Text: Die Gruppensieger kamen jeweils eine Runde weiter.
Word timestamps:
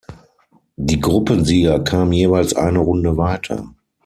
Die 0.77 0.99
Gruppensieger 0.99 1.79
kamen 1.79 2.11
jeweils 2.13 2.55
eine 2.55 2.79
Runde 2.79 3.17
weiter. 3.17 3.69